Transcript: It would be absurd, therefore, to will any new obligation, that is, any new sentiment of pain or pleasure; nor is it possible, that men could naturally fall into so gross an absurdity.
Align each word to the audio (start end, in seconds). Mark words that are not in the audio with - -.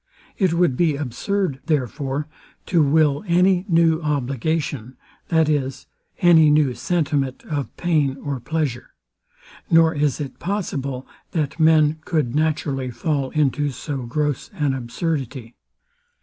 It 0.35 0.55
would 0.55 0.75
be 0.75 0.95
absurd, 0.95 1.59
therefore, 1.67 2.27
to 2.65 2.81
will 2.81 3.23
any 3.27 3.65
new 3.69 4.01
obligation, 4.01 4.97
that 5.27 5.47
is, 5.47 5.85
any 6.21 6.49
new 6.49 6.73
sentiment 6.73 7.45
of 7.45 7.77
pain 7.77 8.17
or 8.17 8.39
pleasure; 8.39 8.95
nor 9.69 9.93
is 9.93 10.19
it 10.19 10.39
possible, 10.39 11.05
that 11.33 11.59
men 11.59 11.99
could 12.03 12.33
naturally 12.33 12.89
fall 12.89 13.29
into 13.29 13.69
so 13.69 13.97
gross 14.07 14.49
an 14.55 14.73
absurdity. 14.73 15.55